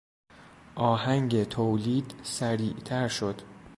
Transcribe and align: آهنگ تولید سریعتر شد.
آهنگ 0.75 1.43
تولید 1.43 2.13
سریعتر 2.23 3.07
شد. 3.07 3.41